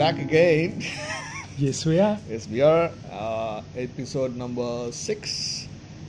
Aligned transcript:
back 0.00 0.18
again. 0.18 0.80
Yes, 1.60 1.84
we 1.84 2.00
are. 2.00 2.16
yes, 2.26 2.48
we 2.48 2.62
are. 2.62 2.88
Uh, 3.12 3.60
episode 3.76 4.34
number 4.34 4.90
six. 4.92 5.68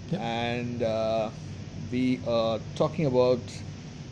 Yep. 0.10 0.22
And 0.22 0.82
uh, 0.82 1.30
we 1.92 2.22
are 2.26 2.58
talking 2.76 3.06
about 3.08 3.42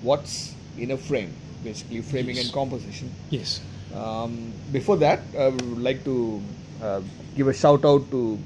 what's 0.01 0.53
in 0.77 0.91
a 0.91 0.97
frame, 0.97 1.31
basically 1.63 2.01
framing 2.01 2.35
Yes. 2.35 2.43
and 2.45 2.53
composition. 2.53 3.07
Yes. 3.29 3.61
Um, 3.95 4.51
before 4.73 4.97
that, 4.97 5.21
I 5.39 5.47
would 5.47 5.79
like 5.79 6.03
to 6.03 6.41
uh, 6.83 6.99
give 7.37 7.47
a 7.47 7.53
shout 7.53 7.85
out 7.85 8.11
to 8.11 8.37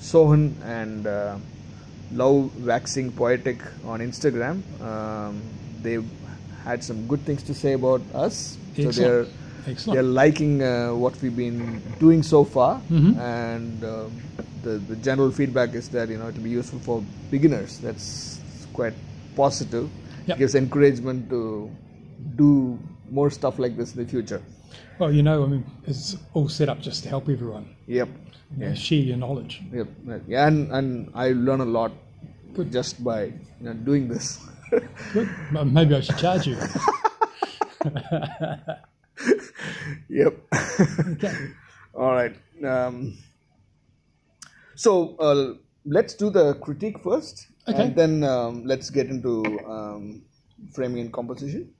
Sohan 0.00 0.54
and 0.62 1.04
uh, 1.08 1.38
Love 2.12 2.54
Waxing 2.64 3.10
Poetic 3.10 3.58
on 3.84 3.98
Instagram. 3.98 4.62
Um, 4.80 5.42
they've 5.82 6.06
had 6.62 6.84
some 6.84 7.08
good 7.08 7.22
things 7.26 7.42
to 7.42 7.54
say 7.54 7.72
about 7.72 8.02
us. 8.14 8.56
So 8.76 8.92
they're 8.92 9.26
Excellent. 9.66 9.94
they're 9.96 10.02
liking 10.02 10.62
uh, 10.62 10.94
what 10.94 11.20
we've 11.22 11.36
been 11.36 11.82
doing 11.98 12.22
so 12.22 12.44
far, 12.44 12.80
Mhm. 12.90 13.16
and 13.18 13.84
um, 13.84 14.12
the 14.62 14.78
the 14.90 14.96
general 14.96 15.30
feedback 15.30 15.74
is 15.74 15.88
that 15.90 16.08
you 16.08 16.18
know 16.18 16.28
it'll 16.28 16.42
be 16.42 16.50
useful 16.50 16.78
for 16.80 17.02
beginners. 17.30 17.78
That's 17.78 18.38
quite 18.72 18.94
positive. 19.34 19.88
Yep. 20.26 20.38
Gives 20.38 20.54
encouragement 20.54 21.30
to 21.30 21.70
do 22.36 22.78
more 23.10 23.30
stuff 23.30 23.58
like 23.58 23.76
this 23.76 23.94
in 23.94 24.04
the 24.04 24.10
future. 24.10 24.42
Well, 24.98 25.12
you 25.12 25.22
know, 25.22 25.44
I 25.44 25.46
mean, 25.46 25.64
it's 25.86 26.16
all 26.34 26.48
set 26.48 26.68
up 26.68 26.80
just 26.80 27.02
to 27.04 27.08
help 27.08 27.28
everyone. 27.28 27.66
Yep. 27.86 28.08
You 28.56 28.66
know, 28.66 28.74
share 28.74 28.98
your 28.98 29.16
knowledge. 29.16 29.62
Yep. 29.72 29.88
Yeah, 30.28 30.46
and 30.48 30.72
and 30.72 31.10
I 31.14 31.32
learn 31.32 31.60
a 31.60 31.64
lot 31.78 31.92
Good. 32.54 32.72
just 32.72 33.02
by 33.04 33.24
you 33.24 33.32
know 33.66 33.74
doing 33.74 34.08
this. 34.08 34.38
Good. 35.12 35.28
Maybe 35.52 35.94
I 35.94 36.00
should 36.00 36.18
charge 36.18 36.46
you. 36.46 36.56
yep. 40.08 40.36
okay. 41.12 41.34
All 41.94 42.12
right. 42.12 42.36
Um, 42.64 43.16
so 44.74 45.16
uh, 45.16 45.54
let's 45.84 46.14
do 46.14 46.30
the 46.30 46.54
critique 46.54 46.98
first, 47.02 47.48
Okay. 47.68 47.82
and 47.82 47.96
then 47.96 48.24
um, 48.24 48.64
let's 48.64 48.90
get 48.90 49.08
into 49.08 49.42
um, 49.66 50.22
framing 50.74 51.00
and 51.00 51.12
composition. 51.12 51.70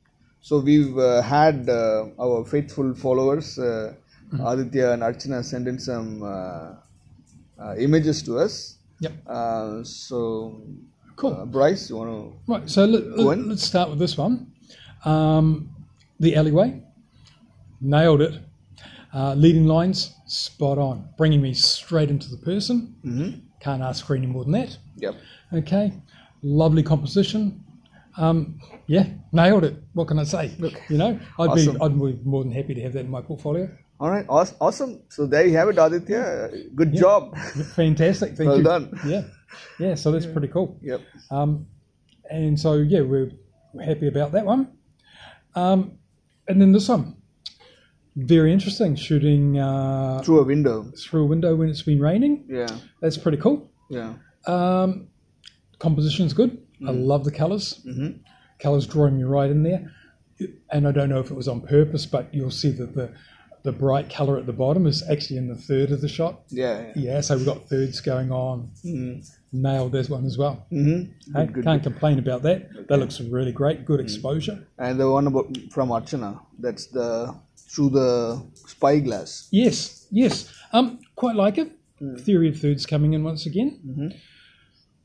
So 0.40 0.60
we've 0.60 0.96
uh, 0.98 1.22
had 1.22 1.68
uh, 1.68 2.06
our 2.20 2.44
faithful 2.44 2.94
followers, 2.94 3.58
uh, 3.58 3.94
Aditya 4.44 4.92
and 4.92 5.02
Archana, 5.02 5.44
send 5.44 5.66
in 5.68 5.78
some 5.78 6.22
uh, 6.22 6.74
uh, 7.62 7.74
images 7.78 8.22
to 8.22 8.38
us. 8.38 8.78
Yep. 9.00 9.12
Uh, 9.26 9.84
so, 9.84 10.60
Cool. 11.16 11.32
uh, 11.34 11.44
Bryce, 11.46 11.90
you 11.90 11.96
want 11.96 12.10
to? 12.10 12.52
Right. 12.52 12.68
So 12.70 12.84
let, 12.84 13.38
us 13.52 13.62
start 13.62 13.90
with 13.90 13.98
this 13.98 14.16
one. 14.16 14.52
Um, 15.04 15.70
the 16.20 16.36
alleyway. 16.36 16.82
Nailed 17.80 18.20
it. 18.22 18.40
Uh, 19.14 19.34
leading 19.34 19.66
lines, 19.66 20.14
spot 20.26 20.78
on. 20.78 21.08
Bringing 21.16 21.40
me 21.40 21.54
straight 21.54 22.10
into 22.10 22.28
the 22.30 22.36
person. 22.36 22.94
Mm-hmm. 23.04 23.38
Can't 23.60 23.82
ask 23.82 24.06
for 24.06 24.14
any 24.14 24.26
more 24.26 24.44
than 24.44 24.52
that. 24.52 24.76
Yep. 24.96 25.14
Okay, 25.54 25.92
lovely 26.42 26.82
composition. 26.82 27.64
Um, 28.18 28.60
yeah, 28.86 29.06
nailed 29.32 29.64
it. 29.64 29.76
What 29.94 30.08
can 30.08 30.18
I 30.18 30.24
say? 30.24 30.52
Look, 30.58 30.74
You 30.88 30.98
know, 30.98 31.18
I'd 31.38 31.50
Awesome. 31.50 31.74
be 31.74 31.80
I'd 31.80 31.98
be 31.98 32.18
more 32.24 32.42
than 32.42 32.52
happy 32.52 32.74
to 32.74 32.80
have 32.82 32.92
that 32.94 33.00
in 33.00 33.10
my 33.10 33.20
portfolio. 33.22 33.68
All 33.98 34.10
right. 34.10 34.26
Awesome. 34.28 35.00
So 35.08 35.26
there 35.26 35.46
you 35.46 35.56
have 35.56 35.68
it, 35.68 35.78
Aditya. 35.78 36.50
Good 36.74 36.94
job. 36.94 37.36
Fantastic. 37.74 38.36
Thank 38.36 38.48
Well 38.48 38.58
you. 38.58 38.64
done. 38.64 39.00
Yeah, 39.06 39.22
yeah. 39.78 39.94
So 39.94 40.10
that's 40.12 40.26
pretty 40.26 40.48
cool. 40.48 40.78
Yep. 40.82 41.00
Um, 41.30 41.66
and 42.30 42.58
so 42.60 42.74
yeah, 42.74 43.00
we're, 43.00 43.30
we're 43.72 43.84
happy 43.84 44.08
about 44.08 44.32
that 44.32 44.44
one. 44.44 44.68
Um, 45.54 45.92
and 46.48 46.60
then 46.60 46.72
this 46.72 46.88
one, 46.88 47.15
very 48.16 48.52
interesting. 48.52 48.96
Shooting 48.96 49.58
uh, 49.58 50.22
Through 50.24 50.40
a 50.40 50.44
window. 50.44 50.90
through 50.98 51.22
a 51.24 51.26
window 51.26 51.54
when 51.54 51.68
it's 51.68 51.82
been 51.82 52.00
raining. 52.00 52.44
Yeah. 52.48 52.68
That's 53.00 53.18
pretty 53.18 53.38
cool. 53.38 53.70
Yeah. 53.90 54.14
Um, 54.46 55.08
composition's 55.78 56.32
good. 56.32 56.58
I 56.86 56.90
love 56.90 57.24
the 57.24 57.32
colors. 57.32 57.80
Mm-hmm. 57.86 58.18
Colors 58.58 58.86
drawing 58.86 59.16
me 59.16 59.24
right 59.24 59.50
in 59.50 59.62
there. 59.62 59.92
And 60.70 60.86
I 60.86 60.92
don't 60.92 61.08
know 61.08 61.20
if 61.20 61.30
it 61.30 61.34
was 61.34 61.48
on 61.48 61.60
purpose, 61.62 62.04
but 62.06 62.32
you'll 62.34 62.50
see 62.50 62.70
that 62.72 62.94
the 62.94 63.12
the 63.62 63.72
bright 63.72 64.08
color 64.08 64.38
at 64.38 64.46
the 64.46 64.52
bottom 64.52 64.86
is 64.86 65.02
actually 65.10 65.36
in 65.38 65.48
the 65.48 65.56
third 65.56 65.90
of 65.90 66.00
the 66.00 66.08
shot. 66.08 66.42
Yeah. 66.50 66.82
yeah. 66.82 66.92
Yeah, 66.94 67.20
so 67.20 67.36
we've 67.36 67.44
got 67.44 67.68
thirds 67.68 68.00
going 68.00 68.30
on. 68.30 68.70
Mm-hmm. 68.84 69.60
Nailed 69.60 69.90
this 69.90 70.08
one 70.08 70.24
as 70.24 70.38
well. 70.38 70.64
Mm-hmm. 70.70 71.32
Good, 71.32 71.52
good, 71.52 71.64
can't 71.64 71.82
complain 71.82 72.20
about 72.20 72.42
that. 72.42 72.86
That 72.86 72.98
looks 72.98 73.20
really 73.20 73.50
great. 73.50 73.84
Good 73.84 73.98
exposure. 73.98 74.68
And 74.78 75.00
the 75.00 75.10
one 75.10 75.26
about 75.26 75.46
from 75.72 75.88
Archana, 75.88 76.38
that's 76.60 76.86
the 76.86 77.34
through 77.68 77.90
the 77.90 78.46
spyglass. 78.66 79.48
Yes, 79.50 80.06
yes. 80.10 80.52
Um, 80.72 81.00
quite 81.16 81.36
like 81.36 81.58
it. 81.58 81.72
Theory 82.20 82.48
of 82.50 82.58
thirds 82.60 82.84
coming 82.86 83.14
in 83.14 83.24
once 83.24 83.46
again. 83.46 83.80
Mhm. 83.86 84.14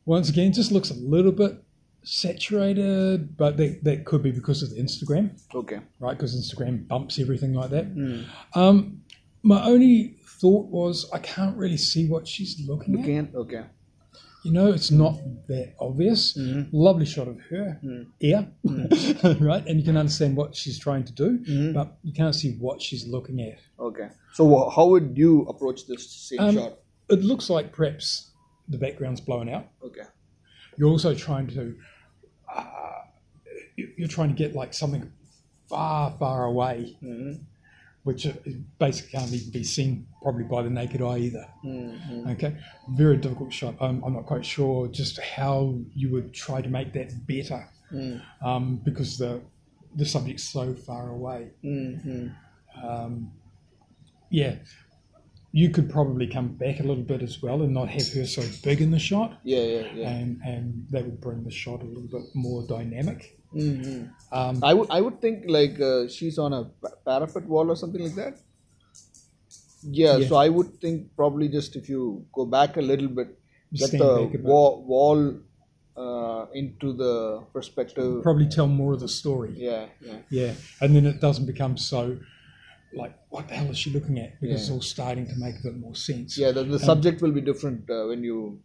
Once 0.05 0.29
again, 0.29 0.51
just 0.51 0.71
looks 0.71 0.89
a 0.89 0.93
little 0.95 1.31
bit 1.31 1.63
saturated, 2.03 3.37
but 3.37 3.57
that, 3.57 3.83
that 3.83 4.05
could 4.05 4.23
be 4.23 4.31
because 4.31 4.63
of 4.63 4.69
the 4.71 4.81
Instagram, 4.81 5.31
Okay. 5.53 5.79
right? 5.99 6.17
Because 6.17 6.35
Instagram 6.35 6.87
bumps 6.87 7.19
everything 7.19 7.53
like 7.53 7.69
that. 7.69 7.95
Mm. 7.95 8.25
Um, 8.55 9.01
my 9.43 9.63
only 9.63 10.17
thought 10.39 10.67
was 10.69 11.09
I 11.13 11.19
can't 11.19 11.55
really 11.57 11.77
see 11.77 12.07
what 12.09 12.27
she's 12.27 12.59
looking, 12.67 12.95
Looking 12.97 13.17
at. 13.17 13.29
at 13.29 13.35
okay. 13.35 13.63
You 14.43 14.51
know, 14.51 14.67
it's 14.71 14.89
not 14.89 15.19
that 15.47 15.75
obvious. 15.79 16.35
Mhm. 16.37 16.69
Lovely 16.71 17.05
shot 17.05 17.27
of 17.27 17.39
her 17.51 17.79
Mm. 17.83 18.07
ear, 18.21 18.47
right? 19.39 19.63
And 19.67 19.79
you 19.79 19.83
can 19.85 19.97
understand 19.97 20.35
what 20.35 20.55
she's 20.55 20.79
trying 20.79 21.03
to 21.05 21.13
do, 21.13 21.39
Mhm. 21.39 21.73
but 21.73 21.97
you 22.03 22.11
can't 22.11 22.33
see 22.33 22.53
what 22.57 22.81
she's 22.81 23.05
looking 23.07 23.39
at. 23.41 23.59
Okay. 23.79 24.09
So 24.33 24.69
how 24.69 24.87
would 24.89 25.15
you 25.15 25.43
approach 25.43 25.85
this 25.85 26.09
same 26.09 26.39
Um, 26.39 26.55
shot? 26.55 26.79
It 27.09 27.23
looks 27.23 27.49
like 27.49 27.71
perhaps 27.71 28.31
the 28.67 28.77
background's 28.79 29.21
blown 29.21 29.47
out. 29.49 29.67
Okay. 29.83 30.07
You're 30.77 30.89
also 30.89 31.13
trying 31.13 31.47
to, 31.47 31.75
uh, 32.55 33.01
you- 33.75 33.93
you're 33.97 34.07
trying 34.07 34.29
to 34.29 34.35
get 34.35 34.55
like 34.55 34.73
something 34.73 35.11
far, 35.69 36.17
far 36.17 36.45
away, 36.45 36.97
Mm-hmm. 37.03 37.43
Which 38.03 38.25
uh, 38.25 38.33
basically 38.79 39.19
can't 39.19 39.31
even 39.33 39.51
be 39.51 39.63
seen 39.63 40.07
probably 40.23 40.43
by 40.43 40.61
the 40.63 40.69
naked 40.69 41.01
eye 41.01 41.17
either. 41.19 41.47
Mm-hmm. 41.63 42.29
Okay, 42.31 42.55
very 42.89 43.17
difficult 43.17 43.53
shot. 43.53 43.75
Um, 43.79 44.03
I'm 44.05 44.13
not 44.13 44.25
quite 44.25 44.45
sure 44.45 44.87
just 44.87 45.19
how 45.19 45.75
you 45.93 46.09
would 46.11 46.33
try 46.33 46.61
to 46.61 46.69
make 46.69 46.93
that 46.93 47.25
better 47.27 47.67
Mm. 47.93 48.21
um, 48.41 48.81
because 48.85 49.17
the 49.17 49.41
the 49.97 50.05
subject's 50.05 50.43
so 50.45 50.73
far 50.73 51.09
away. 51.09 51.49
Mm-hmm. 51.61 52.29
Um, 52.87 53.31
yeah, 54.29 54.55
you 55.51 55.69
could 55.69 55.89
probably 55.89 56.25
come 56.27 56.47
back 56.53 56.79
a 56.79 56.83
little 56.83 57.03
bit 57.03 57.21
as 57.21 57.41
well 57.41 57.61
and 57.63 57.73
not 57.73 57.89
have 57.89 58.07
her 58.13 58.25
so 58.25 58.41
big 58.63 58.79
in 58.79 58.91
the 58.91 58.99
shot, 58.99 59.39
Yeah, 59.43 59.63
yeah, 59.63 59.87
yeah. 59.93 60.09
and 60.09 60.39
and 60.45 60.85
that 60.91 61.03
would 61.03 61.19
bring 61.19 61.43
the 61.43 61.51
shot 61.51 61.81
a 61.81 61.85
little 61.85 62.07
bit 62.09 62.33
more 62.33 62.65
dynamic. 62.65 63.37
Mm-hmm. 63.55 64.05
Um, 64.33 64.63
I 64.63 64.73
would 64.73 64.89
I 64.89 65.01
would 65.01 65.19
think 65.21 65.43
like 65.47 65.79
uh, 65.79 66.07
she's 66.07 66.37
on 66.37 66.53
a 66.53 66.63
parapet 67.05 67.45
wall 67.45 67.69
or 67.69 67.75
something 67.75 68.01
like 68.03 68.15
that. 68.15 68.37
Yeah, 69.83 70.17
Yeah. 70.17 70.27
so 70.27 70.35
I 70.35 70.49
would 70.49 70.79
think 70.79 71.15
probably 71.15 71.47
just 71.49 71.75
if 71.75 71.89
you 71.89 72.25
go 72.33 72.45
back 72.45 72.77
a 72.77 72.81
little 72.81 73.07
bit, 73.07 73.37
get 73.73 73.91
the 73.91 73.97
back 73.97 74.35
a 74.35 74.37
bit. 74.37 74.43
wall, 74.43 74.83
wall 74.85 75.35
uh, 75.97 76.45
into 76.53 76.93
the 76.93 77.43
perspective. 77.53 78.21
probably 78.23 78.47
tell 78.47 78.67
more 78.67 78.93
of 78.93 78.99
the 78.99 79.07
story. 79.09 79.53
Yeah, 79.57 79.87
yeah. 79.99 80.17
Yeah, 80.29 80.53
and 80.81 80.95
then 80.95 81.05
it 81.05 81.19
doesn't 81.19 81.45
become 81.45 81.77
so 81.77 82.17
like 82.93 83.15
what 83.29 83.47
the 83.47 83.55
hell 83.55 83.71
is 83.71 83.77
she 83.77 83.89
looking 83.89 84.19
at 84.19 84.39
because 84.39 84.49
Yeah. 84.59 84.61
it's 84.61 84.69
all 84.69 84.81
starting 84.81 85.25
to 85.27 85.35
make 85.37 85.55
a 85.59 85.63
bit 85.63 85.77
more 85.77 85.95
sense. 85.95 86.37
Yeah, 86.37 86.51
the, 86.51 86.63
the 86.63 86.79
subject 86.79 87.21
will 87.21 87.31
be 87.31 87.41
different 87.41 87.89
uh, 87.89 88.05
when 88.07 88.23
you 88.23 88.61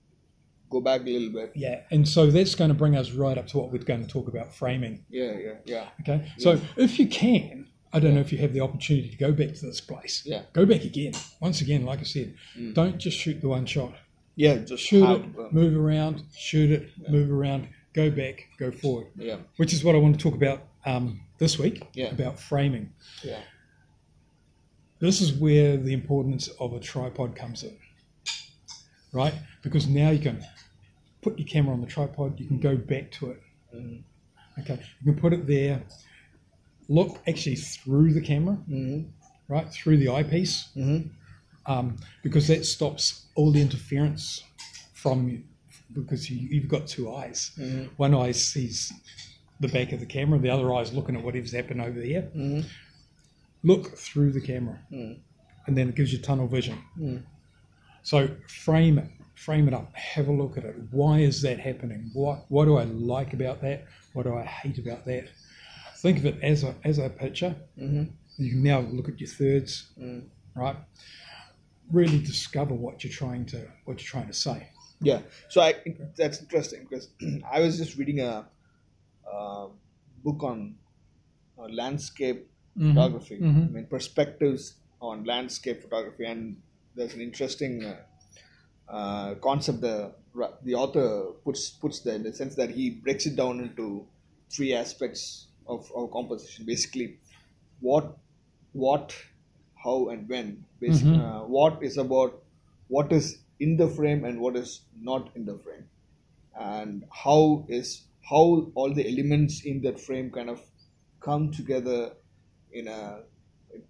go 0.71 0.81
back 0.81 1.01
a 1.03 1.05
little 1.05 1.31
bit. 1.31 1.53
Yeah, 1.55 1.83
and 1.91 2.07
so 2.09 2.31
that's 2.31 2.55
going 2.55 2.69
to 2.69 2.75
bring 2.75 2.97
us 2.97 3.11
right 3.13 3.37
up 3.39 3.47
to 3.49 3.59
what 3.59 3.73
we're 3.73 3.79
going 3.83 4.05
to 4.05 4.09
talk 4.11 4.29
about 4.29 4.55
framing. 4.55 5.05
Yeah, 5.09 5.33
yeah, 5.39 5.53
yeah. 5.65 5.89
Okay, 6.01 6.33
so 6.39 6.61
if 6.77 6.99
you 6.99 7.07
can, 7.09 7.69
I 7.93 8.01
don't 8.01 8.15
know 8.15 8.21
if 8.21 8.33
you 8.33 8.39
have 8.39 8.53
the 8.53 8.61
opportunity 8.61 9.09
to 9.09 9.17
go 9.17 9.33
back 9.33 9.55
to 9.55 9.67
this 9.67 9.81
place. 9.81 10.23
Yeah. 10.27 10.43
Go 10.53 10.67
back 10.67 10.85
again. 10.85 11.13
Once 11.41 11.61
again, 11.61 11.85
like 11.85 12.01
I 12.01 12.05
said, 12.05 12.35
don't 12.75 12.99
just 12.99 13.17
shoot 13.17 13.41
the 13.41 13.49
one 13.49 13.65
shot. 13.67 13.95
Yeah, 14.35 14.57
just 14.57 14.83
Shoot 14.85 15.09
it, 15.09 15.25
uh, 15.39 15.49
move 15.51 15.75
around, 15.77 16.23
shoot 16.37 16.71
it, 16.71 16.91
move 17.09 17.31
around, 17.31 17.69
go 17.95 18.11
back, 18.11 18.47
go 18.59 18.71
forward. 18.71 19.07
yeah, 19.17 19.37
Which 19.57 19.73
is 19.73 19.83
what 19.83 19.95
I 19.95 19.99
want 19.99 20.19
to 20.19 20.23
talk 20.23 20.35
about 20.35 20.61
um, 20.85 21.21
this 21.39 21.59
week 21.59 21.87
Yeah. 21.95 22.09
about 22.11 22.39
framing. 22.39 22.93
yeah. 23.25 23.41
This 24.99 25.21
is 25.21 25.33
where 25.33 25.77
the 25.77 25.93
importance 25.93 26.49
of 26.61 26.73
a 26.75 26.81
tripod 26.81 27.35
comes 27.37 27.63
in, 27.63 27.77
right? 29.13 29.35
Because 29.67 29.89
now 29.89 30.11
you 30.11 30.21
can 30.21 30.45
put 31.23 31.37
your 31.41 31.49
camera 31.49 31.75
on 31.75 31.81
the 31.81 31.89
tripod, 31.89 32.39
you 32.39 32.47
can 32.47 32.61
go 32.61 32.77
back 32.77 33.11
to 33.19 33.33
it. 33.33 33.43
Mhm. 33.75 34.03
Okay, 34.61 34.79
you 35.03 35.13
can 35.13 35.21
put 35.21 35.33
it 35.33 35.45
there, 35.49 35.83
look 36.89 37.19
actually 37.27 37.57
through 37.57 38.13
the 38.15 38.21
camera, 38.21 38.57
Mm-hmm. 38.71 39.09
right, 39.49 39.69
through 39.73 39.97
the 39.97 40.09
eyepiece, 40.09 40.69
Mm-hmm. 40.77 41.09
um, 41.73 41.97
because 42.23 42.47
that 42.47 42.65
stops 42.65 43.27
all 43.35 43.51
the 43.51 43.61
interference 43.61 44.45
from 44.95 45.29
you, 45.29 45.43
because 45.93 46.31
you, 46.31 46.37
you've 46.49 46.69
got 46.69 46.87
two 46.87 47.13
eyes. 47.13 47.51
Mhm. 47.59 47.89
One 47.97 48.15
eye 48.15 48.31
sees 48.31 48.93
the 49.59 49.69
back 49.69 49.91
of 49.93 49.99
the 49.99 50.07
camera, 50.07 50.39
the 50.39 50.51
other 50.51 50.73
eye 50.73 50.83
is 50.83 50.93
looking 50.93 51.17
at 51.17 51.25
whatever's 51.25 51.51
happened 51.53 51.81
over 51.81 51.99
there. 51.99 52.23
Mm-hmm. 52.37 52.61
Look 53.65 53.97
through 53.99 54.31
the 54.33 54.41
camera. 54.41 54.79
Mm. 54.93 55.17
and 55.67 55.77
then 55.77 55.89
it 55.89 55.97
gives 55.97 56.13
you 56.13 56.19
tunnel 56.21 56.47
vision. 56.47 56.79
Mm. 56.97 57.25
So 58.05 58.29
frame 58.47 58.99
it, 59.01 59.11
frame 59.37 59.69
it 59.69 59.75
up, 59.75 59.95
have 59.95 60.27
a 60.29 60.33
look 60.33 60.57
at 60.59 60.65
it. 60.65 60.75
Why 60.91 61.21
is 61.21 61.41
that 61.43 61.61
happening? 61.61 62.11
What 62.13 62.45
what 62.49 62.65
do 62.65 62.77
I 62.77 62.85
like 62.85 63.33
about 63.33 63.61
that? 63.63 63.85
What 64.15 64.25
do 64.25 64.35
I 64.37 64.45
hate 64.45 64.79
about 64.79 65.05
that? 65.05 65.29
Think 65.99 66.19
of 66.19 66.27
it 66.27 66.39
as 66.43 66.65
a 66.65 66.75
as 66.85 66.99
a 66.99 67.09
picture. 67.09 67.55
Mm-hmm. 67.79 68.05
You 68.39 68.51
can 68.51 68.63
now 68.63 68.81
look 68.81 69.09
at 69.09 69.21
your 69.21 69.29
thirds, 69.31 69.91
Mm. 69.99 70.25
right? 70.55 70.77
Really 71.93 72.19
discover 72.19 72.75
what 72.75 73.05
you're 73.05 73.13
trying 73.13 73.47
to 73.47 73.59
what 73.85 74.01
you're 74.01 74.11
trying 74.15 74.27
to 74.27 74.33
say. 74.35 74.69
Yeah. 75.01 75.21
So 75.49 75.61
I 75.61 75.75
that's 76.17 76.41
interesting 76.41 76.87
because 76.89 77.09
I 77.57 77.61
was 77.61 77.77
just 77.79 77.97
reading 77.97 78.21
a, 78.21 78.47
uh 79.33 79.67
book 80.25 80.43
on 80.43 80.75
uh, 81.59 81.69
landscape 81.71 82.49
photography. 82.77 83.39
Mhm. 83.39 83.69
I 83.69 83.71
mean 83.71 83.87
perspectives 83.87 84.75
on 85.01 85.25
landscape 85.25 85.83
photography, 85.83 86.25
and 86.25 86.57
there's 86.97 87.15
an 87.15 87.21
interesting 87.21 87.85
uh, 87.85 87.97
uh, 88.89 89.35
concept. 89.37 89.81
The 89.81 90.13
the 90.63 90.75
author 90.75 91.33
puts 91.45 91.71
puts 91.71 92.01
there 92.01 92.15
in 92.15 92.23
the 92.23 92.33
sense 92.33 92.55
that 92.57 92.71
he 92.71 92.91
breaks 92.91 93.27
it 93.27 93.37
down 93.37 93.61
into 93.61 94.07
three 94.51 94.75
aspects 94.75 95.47
of, 95.67 95.91
of 95.95 96.11
composition. 96.13 96.65
Basically, 96.67 97.19
what 97.81 98.17
what 98.73 99.17
how 99.83 100.09
and 100.09 100.29
when. 100.29 100.65
Basically, 100.81 101.19
Mhm. 101.19 101.43
uh, 101.43 101.45
what 101.47 101.83
is 101.83 101.97
about 101.97 102.43
what 102.89 103.13
is 103.13 103.39
in 103.61 103.77
the 103.77 103.89
frame 103.89 104.25
and 104.25 104.41
what 104.41 104.57
is 104.57 104.83
not 105.01 105.31
in 105.35 105.45
the 105.47 105.59
frame, 105.59 105.89
and 106.59 107.05
how 107.11 107.65
is 107.69 108.05
how 108.31 108.71
all 108.75 108.93
the 108.93 109.07
elements 109.09 109.65
in 109.65 109.81
that 109.83 109.99
frame 110.01 110.31
kind 110.31 110.51
of 110.51 110.61
come 111.21 111.51
together 111.51 112.15
in 112.73 112.89
a 112.89 113.23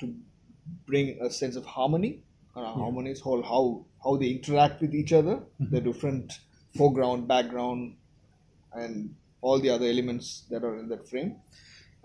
to 0.00 0.14
bring 0.86 1.18
a 1.20 1.30
sense 1.30 1.56
of 1.56 1.64
harmony 1.64 2.22
uh, 2.54 2.72
harmonious 2.72 3.20
whole 3.20 3.42
how 3.42 3.84
how 4.06 4.16
they 4.16 4.30
interact 4.38 4.80
with 4.82 4.94
each 5.02 5.12
other 5.20 5.36
the 5.76 5.80
different 5.88 6.38
foreground 6.78 7.26
background 7.28 7.96
and 8.74 9.14
all 9.40 9.58
the 9.60 9.70
other 9.70 9.86
elements 9.86 10.28
that 10.50 10.64
are 10.64 10.76
in 10.78 10.88
that 10.88 11.08
frame 11.08 11.30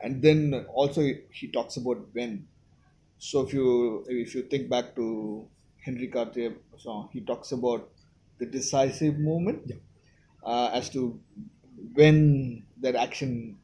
and 0.04 0.22
then 0.22 0.66
also 0.82 1.02
he 1.40 1.48
talks 1.58 1.78
about 1.78 2.00
when 2.14 2.34
so 3.20 3.42
if 3.46 3.54
you 3.54 3.68
if 4.10 4.36
you 4.36 4.44
think 4.54 4.70
back 4.76 4.96
to 5.00 5.08
henry 5.86 6.08
cartier 6.16 6.54
so 6.78 7.10
he 7.14 7.22
talks 7.32 7.52
about 7.60 7.90
the 8.40 8.46
decisive 8.58 9.18
moment 9.20 9.62
Yeah. 9.68 9.76
uh, 10.52 10.70
as 10.80 10.90
to 10.96 11.02
when 11.94 12.66
that 12.82 12.96
action 12.96 13.58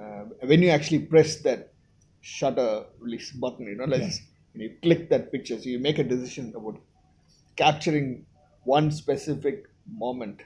uh, 0.00 0.24
when 0.50 0.62
you 0.62 0.70
actually 0.70 1.00
press 1.00 1.36
that 1.48 1.72
shutter 2.20 2.70
release 2.98 3.32
button 3.32 3.66
you 3.66 3.76
know 3.76 3.84
like 3.96 4.02
Yeah. 4.02 4.62
you 4.62 4.70
click 4.82 5.08
that 5.10 5.30
picture 5.32 5.58
so 5.60 5.68
you 5.74 5.78
make 5.88 5.98
a 5.98 6.04
decision 6.04 6.52
about 6.60 6.78
capturing 7.64 8.08
one 8.76 8.90
specific 9.02 9.56
moment 10.04 10.38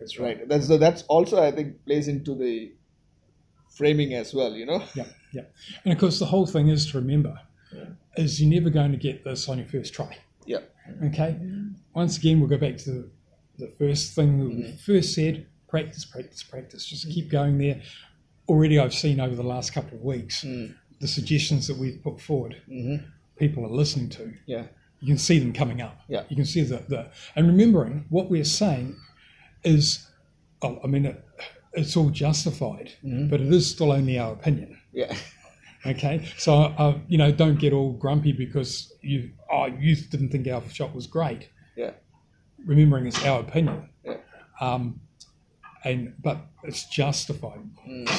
That's 0.00 0.16
right 0.24 0.38
that's 0.50 0.68
that's 0.86 1.02
also 1.14 1.34
i 1.48 1.50
think 1.56 1.68
plays 1.88 2.06
into 2.14 2.32
the 2.44 2.54
framing 3.78 4.14
as 4.14 4.34
well 4.34 4.52
you 4.60 4.66
know 4.66 4.82
Yeah, 4.94 5.06
yeah. 5.32 5.42
And 5.84 5.92
of 5.92 5.98
course, 5.98 6.18
the 6.18 6.26
whole 6.26 6.46
thing 6.46 6.68
is 6.68 6.90
to 6.90 6.98
remember 6.98 7.34
Yeah. 7.78 7.84
is 8.16 8.40
you're 8.40 8.52
never 8.58 8.70
going 8.70 8.92
to 8.92 8.96
get 9.08 9.24
this 9.24 9.48
on 9.48 9.58
your 9.58 9.66
first 9.68 9.92
try. 9.94 10.16
yeah 10.46 10.62
Okay. 11.08 11.30
Once 11.94 12.16
again, 12.16 12.40
we'll 12.40 12.48
go 12.48 12.56
back 12.66 12.76
to 12.84 12.90
the, 12.90 13.04
the 13.58 13.68
first 13.80 14.14
thing 14.16 14.38
that 14.38 14.48
we 14.48 14.54
Mm-hmm. 14.62 14.76
first 14.90 15.08
said: 15.14 15.34
practice, 15.68 16.04
practice, 16.14 16.42
practice. 16.42 16.82
Just 16.86 17.04
keep 17.14 17.28
going 17.38 17.58
there. 17.58 17.78
Already, 18.48 18.78
I've 18.78 18.94
seen 18.94 19.20
over 19.20 19.36
the 19.42 19.48
last 19.54 19.68
couple 19.76 19.94
of 19.98 20.02
weeks 20.14 20.36
Mm. 20.44 20.74
the 21.02 21.08
suggestions 21.18 21.66
that 21.68 21.76
we've 21.82 22.00
put 22.02 22.16
forward. 22.28 22.54
Mhm. 22.78 23.04
People 23.36 23.60
are 23.66 23.76
listening 23.82 24.08
to. 24.18 24.32
yeah 24.46 24.66
You 25.00 25.08
can 25.08 25.18
see 25.18 25.38
them 25.38 25.52
coming 25.52 25.80
up. 25.80 26.00
Yeah. 26.08 26.24
You 26.28 26.36
can 26.36 26.44
see 26.44 26.62
the, 26.62 26.78
the 26.88 27.10
and 27.36 27.46
remembering 27.46 28.04
what 28.10 28.28
we're 28.30 28.44
saying 28.44 28.96
is, 29.64 30.08
oh, 30.62 30.78
I 30.82 30.86
mean, 30.88 31.06
it, 31.06 31.24
it's 31.72 31.96
all 31.96 32.10
justified, 32.10 32.92
Mm-hmm. 33.04 33.28
but 33.28 33.40
it 33.40 33.52
is 33.52 33.70
still 33.70 33.92
only 33.92 34.18
our 34.18 34.32
opinion. 34.32 34.78
yeah 34.92 35.14
Okay, 35.86 36.26
so 36.36 36.52
uh, 36.54 36.98
you 37.06 37.16
know, 37.18 37.30
don't 37.30 37.58
get 37.58 37.72
all 37.72 37.92
grumpy 37.92 38.32
because 38.32 38.92
you 39.00 39.30
oh 39.50 39.66
you 39.66 39.94
didn't 39.94 40.30
think 40.30 40.48
our 40.48 40.62
shot 40.70 40.92
was 40.94 41.06
great. 41.06 41.48
yeah 41.76 41.92
Remembering 42.66 43.06
it's 43.06 43.24
our 43.24 43.40
opinion, 43.40 43.88
yeah 44.04 44.16
um, 44.60 45.00
and 45.84 46.14
but 46.20 46.38
it's 46.64 46.84
justified. 46.86 47.60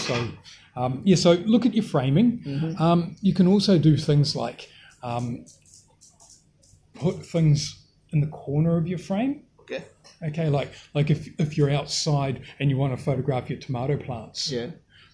So 0.08 0.30
um, 0.78 1.02
yeah, 1.04 1.18
so 1.18 1.34
look 1.34 1.66
at 1.66 1.74
your 1.74 1.84
framing. 1.84 2.76
Um, 2.80 3.18
you 3.22 3.34
can 3.34 3.46
also 3.48 3.78
do 3.78 3.98
things 3.98 4.36
like 4.38 4.70
um, 5.04 5.46
put 7.00 7.26
things 7.26 7.60
in 8.14 8.22
the 8.22 8.28
corner 8.28 8.78
of 8.78 8.88
your 8.88 9.00
frame. 9.10 9.34
okay 9.62 9.84
Okay, 10.30 10.50
like 10.50 10.72
like 10.98 11.10
if 11.16 11.20
if 11.46 11.50
you're 11.58 11.72
outside 11.80 12.36
and 12.60 12.66
you 12.70 12.78
want 12.82 12.92
to 12.98 13.04
photograph 13.08 13.50
your 13.50 13.60
tomato 13.66 13.96
plants, 14.08 14.52
yeah 14.52 14.70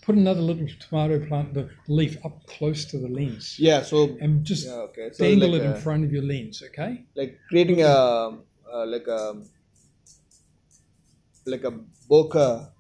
put 0.06 0.16
another 0.16 0.42
little 0.50 0.68
tomato 0.86 1.18
plant, 1.28 1.54
the 1.54 1.66
leaf 1.88 2.14
up 2.26 2.36
close 2.56 2.86
to 2.92 2.98
the 3.04 3.08
lens. 3.20 3.46
yeah 3.60 3.82
so 3.92 3.98
and 4.22 4.32
just 4.50 4.64
yeah 4.68 4.88
okay 4.88 5.08
so 5.12 5.24
dangle 5.26 5.50
like 5.52 5.62
it 5.62 5.66
in 5.66 5.72
a- 5.78 5.82
front 5.86 6.02
of 6.06 6.12
your 6.16 6.24
lens, 6.24 6.62
okay? 6.70 6.92
like 7.16 7.32
creating 7.50 7.82
a 7.82 7.96
uh, 8.74 8.86
like 8.94 9.08
a 9.20 9.22
like 11.46 11.64
a 11.64 11.74
bokeh 12.10 12.72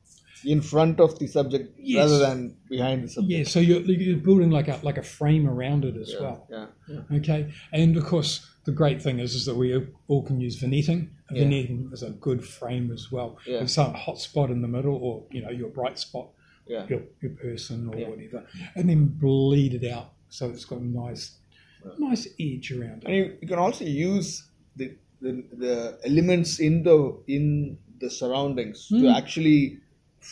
in 0.45 0.61
front 0.61 0.99
of 0.99 1.17
the 1.19 1.27
subject 1.27 1.65
Yes. 1.79 1.97
rather 2.01 2.19
than 2.19 2.55
behind 2.69 3.03
the 3.03 3.09
subject 3.09 3.31
Yeah, 3.37 3.43
so 3.45 3.59
you're, 3.59 3.81
you're 3.81 4.17
building 4.17 4.51
like 4.51 4.67
a 4.67 4.79
like 4.83 4.97
a 4.97 5.03
frame 5.03 5.47
around 5.47 5.85
it 5.85 5.95
as 5.97 6.11
yeah, 6.13 6.21
well, 6.21 6.47
yeah, 6.49 6.67
yeah. 6.87 7.17
okay? 7.17 7.51
And 7.73 7.97
of 7.97 8.05
course, 8.05 8.31
the 8.65 8.71
great 8.71 9.01
thing 9.01 9.19
is 9.19 9.33
is 9.35 9.45
that 9.45 9.55
we 9.55 9.67
all 10.07 10.23
can 10.23 10.39
use 10.39 10.55
vignetting. 10.61 11.09
Yeah. 11.31 11.43
Vignetting 11.43 11.91
is 11.93 12.03
a 12.03 12.11
good 12.11 12.41
frame 12.45 12.91
as 12.91 13.11
well. 13.11 13.37
Yeah. 13.45 13.61
It's 13.63 13.77
a 13.77 13.85
hot 14.05 14.19
spot 14.19 14.49
in 14.51 14.61
the 14.61 14.67
middle, 14.67 14.95
or 14.95 15.23
you 15.31 15.41
know 15.43 15.49
your 15.61 15.69
bright 15.69 15.97
spot, 15.99 16.27
yeah. 16.67 16.85
your 16.89 17.01
your 17.21 17.31
person 17.31 17.77
or 17.89 17.95
whatever, 18.09 18.45
and 18.75 18.89
then 18.89 19.05
bleed 19.07 19.73
it 19.79 19.85
out 19.91 20.07
so 20.29 20.49
it's 20.49 20.65
got 20.65 20.79
a 20.79 20.85
nice 21.05 21.37
nice 21.99 22.27
edge 22.39 22.71
around 22.71 23.03
it. 23.03 23.05
and 23.07 23.15
you, 23.15 23.37
you 23.41 23.47
can 23.47 23.59
also 23.59 23.85
use 23.85 24.27
the, 24.75 24.87
the 25.21 25.31
the 25.63 25.99
elements 26.03 26.59
in 26.59 26.83
the 26.83 26.97
in 27.27 27.77
the 27.99 28.09
surroundings 28.09 28.87
to 28.89 28.99
Hmm. 28.99 29.15
actually 29.21 29.79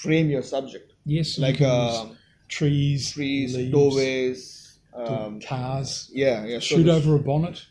frame 0.01 0.29
your 0.29 0.41
subject 0.41 0.93
Yes, 1.05 1.37
like 1.37 1.61
uh, 1.61 2.05
trees, 2.47 3.11
trees 3.11 3.55
leaves, 3.57 3.71
doorways 3.71 4.79
um, 4.93 5.39
cars, 5.41 6.09
yeah 6.13 6.45
yeah 6.45 6.59
so 6.59 6.75
shoot 6.77 6.87
over 6.87 7.15
a 7.15 7.19
bonnet. 7.19 7.65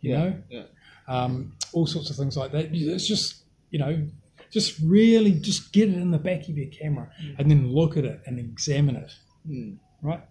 You 0.00 0.10
yeah, 0.10 0.18
know, 0.18 0.42
yeah 0.50 0.62
um, 1.08 1.52
all 1.72 1.86
sorts 1.86 2.10
of 2.10 2.16
things 2.16 2.36
like 2.36 2.52
that. 2.52 2.68
It's 2.72 3.06
just 3.06 3.44
you 3.70 3.78
know, 3.78 4.06
just 4.50 4.78
really 4.80 5.32
just 5.32 5.72
get 5.72 5.88
it 5.88 5.94
in 5.96 6.10
the 6.10 6.18
back 6.18 6.48
of 6.48 6.56
your 6.56 6.70
camera 6.70 7.10
and 7.38 7.50
then 7.50 7.68
look 7.72 7.96
at 7.96 8.04
it 8.04 8.20
and 8.26 8.38
examine 8.38 8.96
it, 8.96 9.12
Hmm. 9.46 9.74
right? 10.02 10.22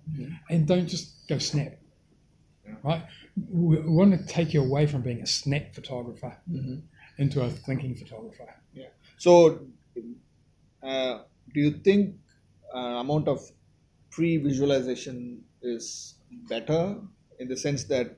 And 0.50 0.68
don't 0.68 0.88
just 0.88 1.28
go 1.28 1.38
snap, 1.38 1.74
right? 2.84 3.04
We 3.50 3.80
want 3.82 4.18
to 4.18 4.26
take 4.26 4.54
you 4.54 4.62
away 4.64 4.86
from 4.88 5.02
being 5.02 5.22
a 5.22 5.28
snap 5.28 5.74
photographer 5.74 6.38
into 7.18 7.42
a 7.42 7.50
thinking 7.50 7.96
photographer. 7.96 8.48
Yeah. 8.74 8.88
So, 9.18 9.66
do 10.84 11.60
you 11.62 11.72
think 11.72 12.16
uh, 12.76 13.00
amount 13.06 13.28
of 13.28 13.40
pre-visualization 14.12 15.44
is 15.62 16.16
better 16.50 16.98
in 17.40 17.48
the 17.48 17.58
sense 17.58 17.84
that 17.86 18.18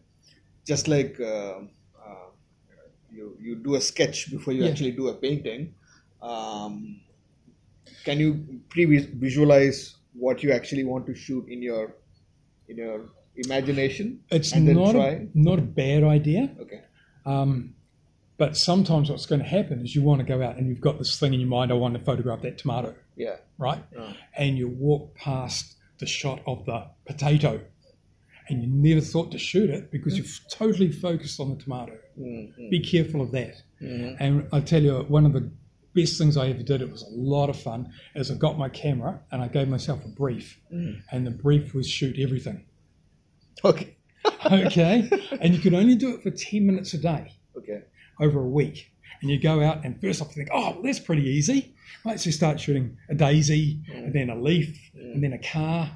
just 0.65 0.87
like 0.87 1.19
uh, 1.19 1.59
uh, 2.05 2.27
you 3.11 3.37
you 3.39 3.55
do 3.55 3.75
a 3.75 3.81
sketch 3.81 4.31
before 4.31 4.53
you 4.53 4.63
Yeah. 4.63 4.69
actually 4.71 4.91
do 4.91 5.07
a 5.09 5.13
painting, 5.13 5.75
um, 6.21 7.01
can 8.03 8.19
you 8.19 8.61
pre-visualize 8.69 9.95
what 10.13 10.43
you 10.43 10.51
actually 10.51 10.83
want 10.83 11.05
to 11.07 11.15
shoot 11.15 11.47
in 11.49 11.61
your 11.61 11.95
in 12.67 12.77
your 12.77 13.09
imagination 13.35 14.23
It's 14.31 14.53
and 14.53 14.67
then 14.67 14.75
not 14.77 14.89
a, 14.95 14.99
try? 14.99 15.27
not 15.33 15.59
a 15.59 15.61
bad 15.61 16.03
idea. 16.03 16.55
Okay. 16.59 16.81
Um, 17.25 17.74
but 18.37 18.57
sometimes 18.57 19.09
what's 19.09 19.25
going 19.25 19.41
to 19.41 19.47
happen 19.47 19.81
is 19.83 19.95
you 19.95 20.01
want 20.01 20.19
to 20.19 20.25
go 20.25 20.41
out 20.41 20.57
and 20.57 20.67
you've 20.67 20.81
got 20.81 20.97
this 20.97 21.19
thing 21.19 21.33
in 21.33 21.39
your 21.39 21.49
mind, 21.49 21.71
I 21.71 21.75
want 21.75 21.93
to 21.97 22.03
photograph 22.03 22.41
that 22.41 22.57
tomato, 22.57 22.93
Yeah. 23.15 23.37
right? 23.57 23.83
Oh. 23.97 24.13
And 24.37 24.57
you 24.57 24.67
walk 24.67 25.15
past 25.15 25.75
the 25.99 26.05
shot 26.05 26.41
of 26.45 26.65
the 26.65 26.85
potato 27.05 27.61
and 28.49 28.61
you 28.61 28.67
never 28.69 29.01
thought 29.01 29.31
to 29.31 29.37
shoot 29.39 29.69
it 29.69 29.89
because 29.91 30.17
you've 30.17 30.39
totally 30.51 30.91
focused 30.91 31.39
on 31.39 31.49
the 31.55 31.63
tomato. 31.63 31.97
Mm-hmm. 32.19 32.69
Be 32.69 32.79
careful 32.81 33.21
of 33.21 33.31
that. 33.31 33.61
Mhm. 33.81 34.17
And 34.19 34.47
I 34.51 34.59
tell 34.59 34.83
you, 34.83 34.99
one 35.07 35.25
of 35.25 35.33
the 35.33 35.49
best 35.95 36.17
things 36.17 36.35
I 36.37 36.49
ever 36.49 36.61
did, 36.61 36.81
it 36.81 36.91
was 36.91 37.01
a 37.03 37.09
lot 37.09 37.49
of 37.49 37.57
fun, 37.59 37.91
is 38.15 38.29
I 38.29 38.35
got 38.35 38.57
my 38.57 38.67
camera 38.69 39.21
and 39.31 39.41
I 39.41 39.47
gave 39.47 39.67
myself 39.69 40.03
a 40.05 40.09
brief. 40.09 40.59
And 40.69 41.25
the 41.25 41.31
brief 41.31 41.73
was 41.73 41.89
shoot 41.89 42.17
everything. 42.19 42.65
Okay. 43.63 43.95
Okay? 44.51 45.09
and 45.41 45.55
you 45.55 45.59
could 45.61 45.73
only 45.73 45.95
do 45.95 46.13
it 46.15 46.21
for 46.23 46.29
10 46.31 46.65
minutes 46.67 46.93
a 46.93 46.97
day. 46.99 47.31
Okay. 47.57 47.81
Over 48.19 48.39
a 48.41 48.47
week. 48.47 48.91
And 49.21 49.29
you 49.31 49.39
go 49.39 49.63
out 49.63 49.85
and 49.85 49.99
first 49.99 50.21
off 50.21 50.29
you 50.29 50.35
think, 50.35 50.49
oh, 50.53 50.71
well, 50.71 50.81
that's 50.83 50.99
pretty 50.99 51.23
easy. 51.23 51.73
Right, 52.03 52.19
so 52.19 52.27
you 52.27 52.31
start 52.31 52.59
shooting 52.59 52.97
a 53.09 53.15
daisy 53.15 53.79
and 53.93 54.13
then 54.13 54.29
a 54.29 54.35
leaf 54.35 54.77
and 54.93 55.23
then 55.23 55.33
a 55.33 55.39
car. 55.39 55.89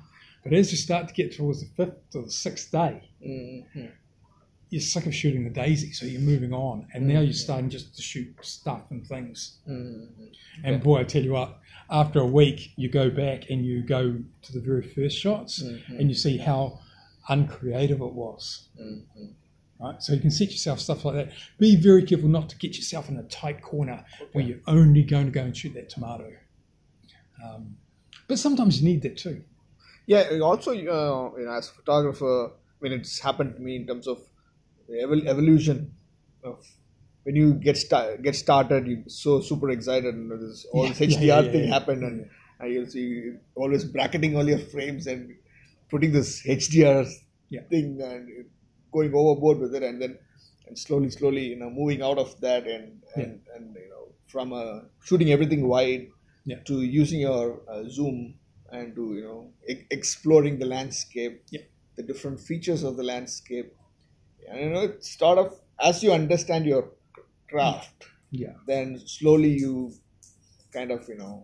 But 0.43 0.53
as 0.53 0.71
you 0.71 0.77
start 0.77 1.07
to 1.09 1.13
get 1.13 1.35
towards 1.35 1.61
the 1.61 1.67
fifth 1.75 2.15
or 2.15 2.23
the 2.23 2.31
sixth 2.31 2.71
day, 2.71 3.01
Mhm. 3.21 3.91
you're 4.69 4.81
sick 4.81 5.05
of 5.05 5.13
shooting 5.13 5.43
the 5.43 5.49
daisy, 5.49 5.91
so 5.91 6.05
you're 6.05 6.21
moving 6.21 6.53
on, 6.53 6.87
and 6.93 7.07
now 7.07 7.15
you're 7.15 7.23
mm-hmm. 7.23 7.31
starting 7.33 7.69
just 7.69 7.95
to 7.95 8.01
shoot 8.01 8.33
stuff 8.41 8.89
and 8.91 9.05
things. 9.05 9.59
Mm-hmm. 9.67 10.25
And 10.63 10.81
boy, 10.81 10.99
I 10.99 11.03
tell 11.03 11.23
you 11.23 11.33
what, 11.33 11.59
after 11.89 12.19
a 12.19 12.27
week, 12.27 12.71
you 12.75 12.87
go 12.89 13.09
back 13.09 13.49
and 13.49 13.65
you 13.65 13.81
go 13.81 14.23
to 14.43 14.53
the 14.53 14.61
very 14.61 14.83
first 14.83 15.17
shots, 15.17 15.61
mm-hmm. 15.61 15.97
and 15.97 16.09
you 16.09 16.15
see 16.15 16.37
how 16.37 16.79
uncreative 17.27 18.01
it 18.01 18.13
was. 18.13 18.69
Right, 19.81 20.03
so 20.03 20.13
you 20.13 20.19
can 20.19 20.31
set 20.31 20.51
yourself 20.51 20.81
stuff 20.81 21.05
like 21.05 21.15
that. 21.15 21.31
Be 21.57 21.77
very 21.77 22.03
careful 22.03 22.27
not 22.27 22.49
to 22.49 22.57
get 22.57 22.75
yourself 22.75 23.07
in 23.07 23.17
a 23.17 23.23
tight 23.23 23.61
corner 23.61 24.03
where 24.33 24.43
you're 24.43 24.59
only 24.67 25.03
going 25.03 25.27
to 25.27 25.31
go 25.31 25.41
and 25.41 25.55
shoot 25.55 25.73
that 25.75 25.89
tomato. 25.89 26.33
Um, 27.41 27.77
but 28.27 28.37
sometimes 28.39 28.81
you 28.81 28.89
need 28.89 29.01
that 29.03 29.17
too. 29.17 29.41
Yeah, 30.05 30.39
also, 30.41 30.71
uh, 30.71 30.75
you 30.75 30.85
know, 31.45 31.53
as 31.53 31.69
a 31.69 31.73
photographer, 31.73 32.47
I 32.47 32.49
mean, 32.81 32.93
it's 32.93 33.19
happened 33.19 33.55
to 33.55 33.61
me 33.61 33.77
in 33.77 33.87
terms 33.87 34.07
of 34.07 34.19
the 34.89 34.95
evol- 34.95 35.27
evolution 35.27 35.95
of 36.43 36.65
when 37.23 37.35
you 37.35 37.53
get 37.53 37.77
start, 37.77 38.21
get 38.21 38.35
started, 38.35 38.87
you're 38.87 39.03
so 39.07 39.39
super 39.39 39.69
excited, 39.69 40.13
and 40.13 40.29
there's 40.31 40.65
all 40.73 40.85
Yeah, 40.85 40.93
this 40.93 41.15
HDR 41.15 41.21
yeah, 41.21 41.41
yeah, 41.41 41.51
thing 41.51 41.67
happened, 41.69 42.03
and, 42.03 42.29
and 42.59 42.73
you'll 42.73 42.87
see 42.87 43.31
always 43.55 43.85
bracketing 43.85 44.35
all 44.35 44.47
your 44.47 44.59
frames 44.59 45.07
and 45.07 45.35
putting 45.89 46.11
this 46.11 46.45
HDR 46.45 47.07
thing 47.69 48.01
and 48.01 48.45
going 48.91 49.13
overboard 49.13 49.59
with 49.59 49.75
it, 49.75 49.83
and 49.83 50.01
then 50.01 50.17
and 50.67 50.77
slowly, 50.77 51.09
slowly, 51.09 51.45
you 51.47 51.55
know, 51.55 51.69
moving 51.69 52.01
out 52.01 52.17
of 52.17 52.39
that 52.41 52.67
and 52.67 53.01
and, 53.15 53.41
and 53.55 53.75
you 53.75 53.89
know, 53.89 54.13
from 54.27 54.53
uh, 54.53 54.81
shooting 55.03 55.31
everything 55.31 55.67
wide 55.67 56.07
Yeah. 56.45 56.59
to 56.67 56.75
using 56.81 57.19
your 57.21 57.61
uh, 57.71 57.83
zoom 57.95 58.17
and 58.71 58.95
to 58.95 59.03
you 59.17 59.23
know 59.27 59.39
e- 59.73 59.85
exploring 59.97 60.55
the 60.59 60.65
landscape 60.75 61.35
Yeah. 61.55 61.65
the 61.97 62.03
different 62.11 62.39
features 62.49 62.83
of 62.89 62.93
the 62.99 63.03
landscape 63.03 63.69
and 64.47 64.59
you 64.63 64.69
know 64.73 64.83
it's 64.89 65.17
sort 65.17 65.37
of 65.43 65.47
as 65.89 66.01
you 66.03 66.11
understand 66.21 66.65
your 66.73 66.83
craft 67.51 68.05
Yeah. 68.43 68.55
then 68.71 68.99
slowly 69.17 69.51
you 69.63 69.73
kind 70.77 70.91
of 70.91 71.07
you 71.11 71.17
know 71.21 71.35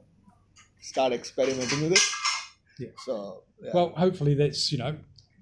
start 0.92 1.14
experimenting 1.14 1.82
with 1.84 1.94
it 2.00 2.06
Yeah. 2.80 2.90
so 3.06 3.44
yeah. 3.64 3.72
Well, 3.74 3.90
hopefully 4.06 4.36
that's 4.36 4.72
you 4.72 4.78
know 4.78 4.94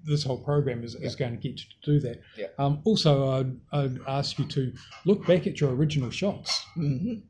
this 0.06 0.24
whole 0.24 0.38
program 0.38 0.84
is, 0.84 0.94
is 0.96 1.16
going 1.16 1.32
to 1.32 1.36
get 1.36 1.58
you 1.60 1.66
to 1.82 1.92
do 1.92 2.00
that. 2.00 2.20
Yeah. 2.36 2.46
Um, 2.58 2.80
also, 2.84 3.30
I'd, 3.30 3.56
I'd 3.72 3.98
ask 4.06 4.38
you 4.38 4.44
to 4.46 4.72
look 5.04 5.26
back 5.26 5.46
at 5.46 5.60
your 5.60 5.72
original 5.74 6.10
shots 6.10 6.64
Mhm. 6.76 7.22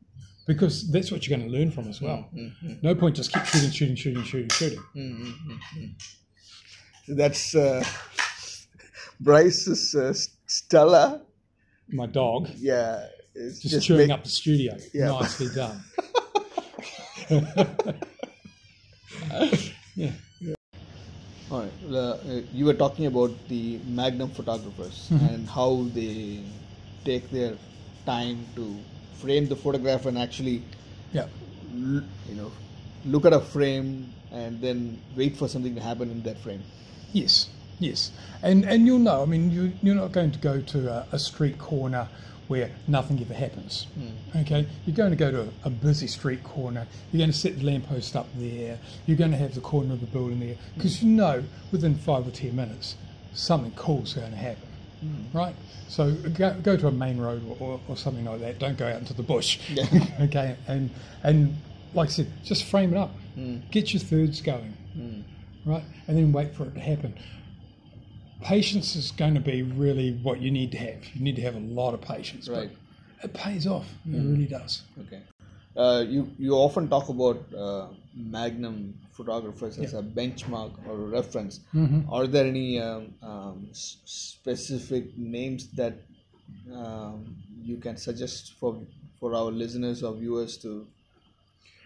because 0.46 0.90
that's 0.90 1.10
what 1.12 1.26
you're 1.26 1.36
going 1.38 1.48
to 1.50 1.56
learn 1.56 1.70
from 1.70 1.88
as 1.88 2.00
well. 2.00 2.28
Mhm. 2.34 2.82
No 2.82 2.94
point 2.94 3.16
just 3.16 3.32
keep 3.32 3.44
shooting, 3.44 3.70
shooting, 3.70 3.96
shooting, 3.96 4.22
shooting, 4.24 4.48
shooting. 4.50 4.80
Mhm. 4.96 5.94
So 7.06 7.14
that's 7.14 7.54
uh, 7.54 7.84
Bryce's 9.20 9.94
uh, 9.94 10.12
Stella 10.46 11.22
My 11.88 12.06
dog 12.06 12.48
yeah 12.56 13.06
it's 13.34 13.60
just, 13.60 13.74
just 13.74 13.86
chewing 13.86 14.08
make- 14.08 14.16
up 14.16 14.24
the 14.24 14.30
studio. 14.30 14.76
Yeah. 14.92 15.08
Nicely 15.08 15.48
done. 15.54 15.80
yeah. 19.96 20.10
All 21.54 21.60
right. 21.60 21.94
Uh, 21.94 22.16
you 22.52 22.64
were 22.64 22.74
talking 22.74 23.06
about 23.06 23.30
the 23.48 23.78
Magnum 23.86 24.30
photographers 24.30 25.08
and 25.10 25.48
how 25.48 25.86
they 25.94 26.40
take 27.04 27.30
their 27.30 27.54
time 28.04 28.44
to 28.56 28.76
frame 29.20 29.46
the 29.46 29.54
photograph 29.54 30.06
and 30.06 30.18
actually, 30.18 30.62
Yeah. 31.12 31.26
l- 31.72 32.02
you 32.28 32.34
know, 32.34 32.50
look 33.06 33.24
at 33.24 33.32
a 33.32 33.38
frame 33.40 34.12
and 34.32 34.60
then 34.60 34.98
wait 35.16 35.36
for 35.36 35.46
something 35.46 35.76
to 35.76 35.80
happen 35.80 36.10
in 36.10 36.22
that 36.24 36.38
frame. 36.38 36.62
Yes, 37.12 37.48
yes, 37.78 38.10
and 38.42 38.64
and 38.64 38.84
you'll 38.84 38.98
know. 38.98 39.22
I 39.22 39.26
mean, 39.26 39.52
you 39.52 39.70
you're 39.80 39.94
not 39.94 40.10
going 40.10 40.32
to 40.32 40.40
go 40.40 40.60
to 40.60 40.78
a, 40.90 41.06
a 41.12 41.18
street 41.20 41.58
corner 41.58 42.08
where 42.48 42.70
nothing 42.86 43.20
ever 43.20 43.34
happens. 43.34 43.86
Hmm. 43.94 44.38
Okay, 44.38 44.66
you're 44.86 44.96
going 44.96 45.10
to 45.10 45.16
go 45.16 45.30
to 45.30 45.42
a, 45.42 45.48
a 45.64 45.70
busy 45.70 46.06
street 46.06 46.42
corner. 46.44 46.86
You're 47.12 47.18
going 47.18 47.30
to 47.30 47.36
set 47.36 47.58
the 47.58 47.64
lamppost 47.64 48.16
up 48.16 48.26
there. 48.36 48.78
You're 49.06 49.16
going 49.16 49.30
to 49.30 49.36
have 49.36 49.54
the 49.54 49.60
corner 49.60 49.94
of 49.94 50.00
the 50.00 50.06
building 50.06 50.40
there 50.40 50.54
hmm. 50.54 50.74
because 50.74 51.02
you 51.02 51.10
know 51.10 51.44
within 51.72 51.96
five 51.96 52.26
or 52.26 52.30
ten 52.30 52.56
minutes 52.56 52.96
something 53.32 53.72
cool's 53.72 54.14
going 54.14 54.30
to 54.30 54.36
happen. 54.36 54.68
Hmm. 55.00 55.36
Right, 55.36 55.56
so 55.88 56.12
go, 56.12 56.54
go 56.62 56.76
to 56.76 56.86
a 56.86 56.92
main 56.92 57.18
road 57.18 57.42
or, 57.48 57.56
or, 57.60 57.80
or 57.88 57.96
something 57.96 58.24
like 58.24 58.40
that. 58.40 58.58
Don't 58.58 58.78
go 58.78 58.86
out 58.86 58.98
into 58.98 59.14
the 59.14 59.22
bush. 59.22 59.58
Yeah. 59.68 59.86
okay, 60.20 60.56
and 60.66 60.90
and 61.22 61.56
like 61.92 62.08
I 62.08 62.12
said, 62.12 62.32
just 62.42 62.64
frame 62.64 62.94
it 62.94 62.96
up. 62.96 63.10
Get 63.70 63.92
your 63.92 64.00
thirds 64.00 64.40
going 64.40 64.74
right? 65.64 65.84
And 66.06 66.16
then 66.16 66.32
wait 66.32 66.54
for 66.54 66.64
it 66.64 66.74
to 66.74 66.80
happen. 66.80 67.14
Patience 68.42 68.94
is 68.96 69.10
going 69.12 69.34
to 69.34 69.40
be 69.40 69.62
really 69.62 70.12
what 70.22 70.40
you 70.40 70.50
need 70.50 70.72
to 70.72 70.78
have. 70.78 71.04
You 71.14 71.22
need 71.22 71.36
to 71.36 71.42
have 71.42 71.54
a 71.56 71.60
lot 71.60 71.94
of 71.94 72.00
patience. 72.00 72.48
but 72.48 72.56
Right. 72.56 72.70
It 73.22 73.32
pays 73.32 73.66
off. 73.66 73.86
It 74.06 74.16
really 74.18 74.46
does. 74.46 74.82
Okay. 75.06 75.22
Uh, 75.76 76.04
you 76.06 76.30
you 76.38 76.52
often 76.54 76.88
talk 76.88 77.08
about 77.08 77.42
uh, 77.54 77.88
Magnum 78.14 78.94
photographers 79.12 79.78
as 79.78 79.94
a 79.94 80.02
benchmark 80.02 80.72
or 80.86 80.94
a 80.94 81.08
reference. 81.18 81.60
Are 82.10 82.26
there 82.26 82.46
any 82.46 82.78
um, 82.80 83.14
um, 83.22 83.66
s- 83.70 83.96
specific 84.04 85.16
names 85.18 85.68
that 85.72 85.94
um, 86.72 87.36
you 87.62 87.76
can 87.78 87.96
suggest 87.96 88.52
for 88.60 88.78
for 89.18 89.34
our 89.34 89.50
listeners 89.50 90.02
or 90.02 90.14
viewers 90.14 90.56
to 90.58 90.86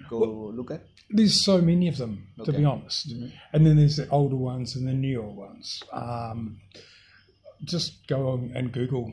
go 0.08 0.18
look 0.54 0.70
at? 0.70 0.82
There's 1.10 1.42
so 1.44 1.60
many 1.60 1.88
of 1.88 1.96
them, 1.96 2.28
to 2.44 2.52
be 2.52 2.64
honest. 2.64 3.10
And 3.52 3.66
then 3.66 3.76
there's 3.76 3.96
the 3.96 4.08
older 4.10 4.36
ones 4.36 4.76
and 4.76 4.86
the 4.86 4.92
newer 4.92 5.28
ones. 5.28 5.82
Um, 5.92 6.60
just 7.64 8.06
go 8.06 8.28
on 8.30 8.52
and 8.54 8.70
Google, 8.72 9.12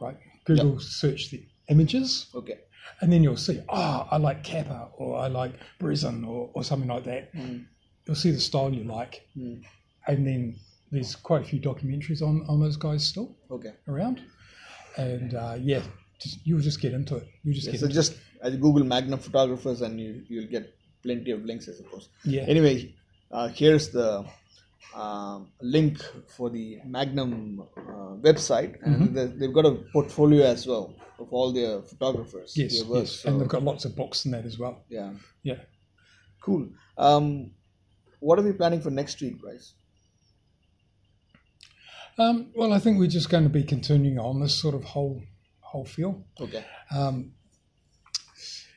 right? 0.00 0.16
Google 0.44 0.80
search 0.80 1.30
the 1.30 1.44
images, 1.68 2.26
Okay. 2.34 2.58
and 3.00 3.12
then 3.12 3.22
you'll 3.22 3.36
see, 3.36 3.60
oh, 3.68 4.08
I 4.10 4.16
like 4.16 4.42
Capa 4.42 4.88
or 4.96 5.18
I 5.18 5.28
like 5.28 5.52
Bresson 5.78 6.24
or, 6.24 6.50
or 6.54 6.64
something 6.64 6.88
like 6.88 7.04
that. 7.04 7.30
You'll 8.06 8.16
see 8.16 8.30
the 8.32 8.40
style 8.40 8.72
you 8.74 8.84
like. 8.84 9.26
And 9.34 10.26
then 10.26 10.56
there's 10.90 11.14
quite 11.14 11.42
a 11.42 11.44
few 11.44 11.60
documentaries 11.60 12.22
on, 12.22 12.44
on 12.48 12.58
those 12.60 12.76
guys 12.76 13.04
still 13.04 13.36
Okay. 13.50 13.74
around. 13.86 14.20
And 14.96 15.34
uh, 15.34 15.56
yeah, 15.60 15.82
just, 16.20 16.44
you'll 16.44 16.60
just 16.60 16.80
get 16.80 16.92
into 16.94 17.16
it. 17.16 17.28
You 17.44 17.54
just 17.54 17.70
get 17.70 17.78
So 17.80 17.86
into 17.86 17.94
just 17.94 18.14
as 18.42 18.56
Google 18.56 18.84
Magnum 18.84 19.18
photographers, 19.18 19.80
and 19.82 20.00
you 20.00 20.22
you'll 20.28 20.48
get 20.50 20.74
plenty 21.02 21.30
of 21.30 21.44
links, 21.44 21.68
I 21.68 21.72
suppose. 21.72 22.08
Yeah. 22.24 22.42
Anyway, 22.42 22.94
uh, 23.30 23.48
here's 23.48 23.88
the 23.90 24.24
um, 24.94 25.48
link 25.60 25.98
for 26.36 26.50
the 26.50 26.78
Magnum 26.84 27.62
uh, 27.76 28.16
website, 28.28 28.76
and 28.82 28.96
Mm-hmm. 28.96 29.14
they- 29.14 29.26
they've 29.38 29.54
got 29.54 29.66
a 29.66 29.72
portfolio 29.92 30.44
as 30.46 30.66
well 30.66 30.94
of 31.18 31.32
all 31.32 31.52
their 31.52 31.82
photographers. 31.82 32.52
Yes, 32.56 32.80
their 32.80 32.88
work, 32.90 33.04
yes. 33.04 33.12
so, 33.20 33.28
and 33.28 33.40
they've 33.40 33.48
got 33.48 33.62
lots 33.62 33.84
of 33.84 33.94
books 33.96 34.24
in 34.26 34.32
that 34.32 34.44
as 34.44 34.58
well. 34.58 34.84
yeah, 34.88 35.12
Yeah. 35.44 35.60
cool. 36.40 36.68
Um, 36.98 37.52
what 38.20 38.38
are 38.38 38.42
we 38.42 38.52
planning 38.52 38.80
for 38.80 38.90
next 38.90 39.20
week, 39.20 39.40
Bryce? 39.40 39.72
Um, 42.18 42.50
well, 42.54 42.72
I 42.72 42.78
think 42.78 42.98
we're 42.98 43.06
just 43.08 43.30
going 43.30 43.44
to 43.44 43.48
be 43.50 43.62
continuing 43.62 44.18
on 44.18 44.40
this 44.40 44.54
sort 44.54 44.74
of 44.74 44.84
whole 44.84 45.22
whole 45.60 45.84
feel. 45.86 46.24
Okay. 46.40 46.64
Um, 46.94 47.32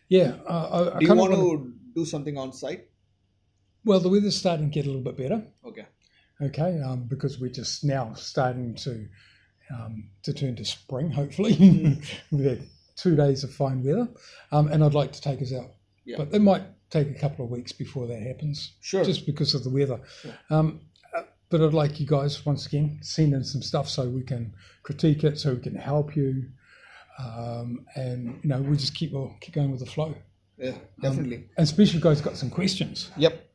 yeah, 0.09 0.35
uh, 0.47 0.89
I, 0.91 0.95
I 0.95 0.99
Do 0.99 1.05
you 1.05 1.15
want 1.15 1.33
to 1.33 1.73
do 1.95 2.05
something 2.05 2.37
on 2.37 2.53
site? 2.53 2.87
Well, 3.83 3.99
the 3.99 4.09
weather's 4.09 4.35
starting 4.35 4.69
to 4.69 4.73
get 4.73 4.85
a 4.85 4.89
little 4.89 5.03
bit 5.03 5.17
better. 5.17 5.43
Okay. 5.65 5.85
Okay, 6.41 6.81
um, 6.81 7.03
because 7.07 7.39
we're 7.39 7.51
just 7.51 7.83
now 7.83 8.13
starting 8.13 8.75
to 8.75 9.07
um, 9.73 10.09
to 10.23 10.33
turn 10.33 10.55
to 10.57 10.65
spring. 10.65 11.11
Hopefully, 11.11 11.99
we've 12.31 12.45
had 12.45 12.67
two 12.95 13.15
days 13.15 13.43
of 13.43 13.53
fine 13.53 13.83
weather, 13.83 14.07
um, 14.51 14.67
and 14.67 14.83
I'd 14.83 14.93
like 14.93 15.13
to 15.13 15.21
take 15.21 15.41
us 15.41 15.53
out. 15.53 15.71
Yeah. 16.03 16.17
But 16.17 16.33
it 16.33 16.41
might 16.41 16.63
take 16.89 17.09
a 17.09 17.19
couple 17.19 17.45
of 17.45 17.51
weeks 17.51 17.71
before 17.71 18.07
that 18.07 18.21
happens. 18.21 18.73
Sure. 18.81 19.03
Just 19.03 19.25
because 19.25 19.53
of 19.53 19.63
the 19.63 19.69
weather. 19.69 19.99
Um, 20.49 20.81
uh, 21.15 21.23
but 21.49 21.61
I'd 21.61 21.73
like 21.73 21.99
you 21.99 22.05
guys 22.05 22.45
once 22.45 22.65
again 22.65 22.99
send 23.01 23.33
in 23.33 23.43
some 23.43 23.61
stuff 23.61 23.89
so 23.89 24.07
we 24.09 24.23
can 24.23 24.53
critique 24.83 25.23
it, 25.23 25.39
so 25.39 25.53
we 25.53 25.61
can 25.61 25.75
help 25.75 26.15
you, 26.15 26.49
um, 27.19 27.85
and 27.95 28.39
you 28.43 28.49
know 28.49 28.61
we 28.61 28.77
just 28.77 28.93
keep 28.93 29.11
well, 29.11 29.35
keep 29.41 29.53
going 29.53 29.71
with 29.71 29.79
the 29.79 29.85
flow. 29.85 30.15
Yeah, 30.57 30.75
definitely. 31.01 31.49
And 31.57 31.63
especially 31.63 31.97
if 31.97 32.03
guys 32.03 32.21
got 32.21 32.37
some 32.37 32.49
questions, 32.49 33.11
yep. 33.17 33.49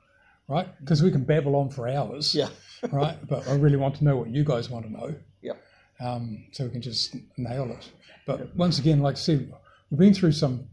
right? 0.49 0.69
Because 0.81 1.03
we 1.03 1.11
can 1.11 1.25
babble 1.25 1.57
on 1.57 1.71
for 1.71 1.89
hours. 1.89 2.35
Yeah. 2.35 2.49
right? 2.93 3.17
But 3.27 3.49
I 3.49 3.55
really 3.55 3.77
want 3.77 3.97
to 3.97 4.05
know 4.05 4.17
what 4.17 4.29
you 4.29 4.45
guys 4.45 4.71
want 4.71 4.87
to 4.87 4.93
know, 4.93 5.15
Yep. 5.43 5.63
um, 6.01 6.45
so 6.53 6.65
we 6.65 6.71
can 6.71 6.83
just 6.83 7.17
nail 7.37 7.71
it. 7.71 7.91
But 8.27 8.55
once 8.57 8.79
again, 8.79 9.01
like 9.01 9.17
I 9.17 9.19
said, 9.19 9.53
we've 9.91 9.99
been 9.99 10.15
through 10.15 10.33
some 10.33 10.69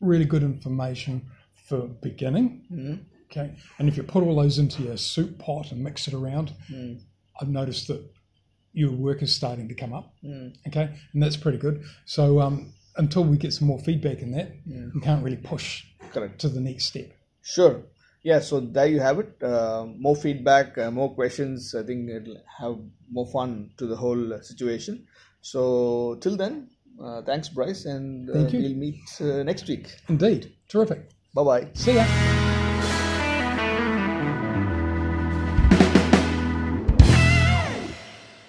really 0.00 0.24
good 0.24 0.42
information 0.42 1.22
for 1.68 1.88
beginning. 1.88 3.06
Okay, 3.30 3.54
and 3.78 3.88
if 3.88 3.96
you 3.96 4.02
put 4.02 4.22
all 4.22 4.36
those 4.36 4.58
into 4.58 4.82
your 4.82 4.96
soup 4.98 5.38
pot 5.38 5.72
and 5.72 5.82
mix 5.82 6.06
it 6.06 6.14
around, 6.14 6.52
I've 7.40 7.48
noticed 7.48 7.88
that 7.88 8.02
your 8.72 8.90
work 8.92 9.22
is 9.22 9.34
starting 9.34 9.68
to 9.68 9.74
come 9.74 9.92
up. 9.92 10.14
Okay, 10.68 10.90
and 11.12 11.22
that's 11.22 11.36
pretty 11.36 11.58
good. 11.58 11.84
So 12.04 12.40
um, 12.40 12.72
until 12.96 13.24
we 13.24 13.36
get 13.36 13.52
some 13.52 13.68
more 13.68 13.78
feedback 13.78 14.18
in 14.20 14.32
that, 14.32 14.52
we 14.94 15.00
can't 15.00 15.22
really 15.22 15.36
push 15.36 15.84
Correct. 16.12 16.40
to 16.40 16.48
the 16.48 16.60
next 16.60 16.86
step. 16.86 17.12
Sure. 17.42 17.82
yeah, 18.22 18.38
so 18.40 18.60
there 18.60 18.86
you 18.86 19.00
have 19.00 19.18
it. 19.18 19.42
Uh, 19.42 19.86
more 19.98 20.14
feedback, 20.16 20.78
uh, 20.78 20.90
more 20.90 21.14
questions. 21.14 21.74
I 21.74 21.82
think 21.82 22.08
it'll 22.08 22.40
have 22.60 22.76
more 23.10 23.26
fun 23.26 23.70
to 23.78 23.86
the 23.86 23.96
whole 23.96 24.34
uh, 24.34 24.40
situation. 24.42 25.06
So 25.40 26.18
till 26.20 26.36
then, 26.36 26.68
uh, 27.02 27.22
thanks, 27.22 27.48
Bryce, 27.48 27.84
and 27.84 28.30
uh, 28.30 28.34
Thank 28.34 28.52
we'll 28.52 28.74
meet 28.74 29.00
uh, 29.20 29.42
next 29.42 29.66
week. 29.66 29.88
Indeed. 30.08 30.52
Terrific. 30.68 31.10
Bye 31.34 31.44
bye. 31.44 31.68
See 31.74 31.94
ya. 31.94 32.41